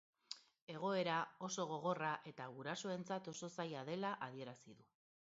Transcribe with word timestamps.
Egoera 0.75 1.17
oso 1.47 1.65
gogorra 1.71 2.09
eta 2.31 2.47
gurasoentzat 2.55 3.29
oso 3.33 3.49
zaila 3.59 3.83
dela 3.91 4.15
adierazi 4.29 4.75
du. 4.79 4.89